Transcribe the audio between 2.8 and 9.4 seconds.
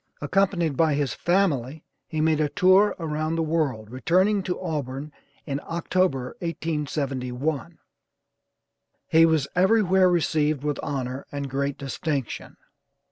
around the world, returning to Auburn in October, 1871. He